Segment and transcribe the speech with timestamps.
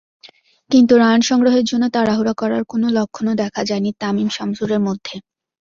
[0.69, 5.15] কিন্তু রান সংগ্রহের জন্য তাড়াহুড়া করার কোনো লক্ষণও দেখা যায়নি তামিম-শামসুরের মধ্যে।